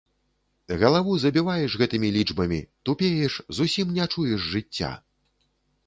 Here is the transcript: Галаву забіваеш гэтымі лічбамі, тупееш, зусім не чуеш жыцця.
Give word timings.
Галаву 0.83 1.13
забіваеш 1.23 1.71
гэтымі 1.83 2.09
лічбамі, 2.17 2.59
тупееш, 2.89 3.33
зусім 3.59 3.97
не 3.99 4.11
чуеш 4.13 4.53
жыцця. 4.57 4.91